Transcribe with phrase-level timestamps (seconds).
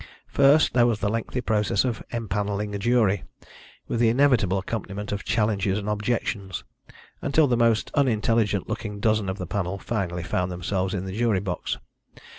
[0.31, 3.23] First there was the lengthy process of empanelling a jury,
[3.87, 6.63] with the inevitable accompaniment of challenges and objections,
[7.21, 11.39] until the most unintelligent looking dozen of the panel finally found themselves in the jury
[11.39, 11.77] box.